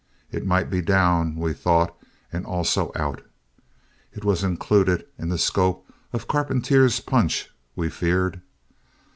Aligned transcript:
It 0.31 0.47
might 0.47 0.71
be 0.71 0.81
down, 0.81 1.35
we 1.35 1.53
thought, 1.53 1.95
and 2.33 2.43
also 2.43 2.91
out. 2.95 3.21
It 4.13 4.25
was 4.25 4.43
included 4.43 5.05
in 5.19 5.29
the 5.29 5.37
scope 5.37 5.87
of 6.11 6.27
Carpentier's 6.27 6.99
punch, 6.99 7.51
we 7.75 7.87
feared. 7.91 8.41